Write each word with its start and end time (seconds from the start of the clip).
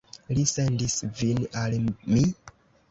Li 0.37 0.45
sendis 0.51 0.97
vin 1.21 1.47
al 1.67 1.81
mi? 1.87 2.29